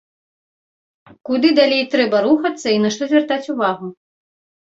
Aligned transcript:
Куды 1.29 1.47
далей 1.59 1.83
трэба 1.93 2.17
рухацца 2.27 2.67
і 2.75 2.79
на 2.85 2.89
што 2.95 3.03
звяртаць 3.11 3.51
увагу? 3.57 3.87